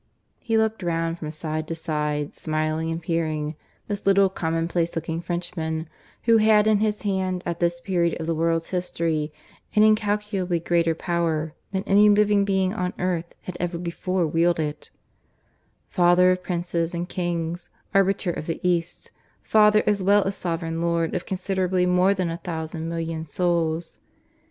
[0.39, 3.53] He looked round from side to side, smiling and peering
[3.87, 5.87] this little commonplace looking Frenchman,
[6.23, 9.31] who had in his hand at this period of the world's history
[9.75, 14.89] an incalculably greater power than any living being on earth had ever before wielded
[15.87, 19.11] Father of Princes and Kings, Arbiter of the East,
[19.43, 23.99] Father as well as Sovereign Lord of considerably more than a thousand million souls.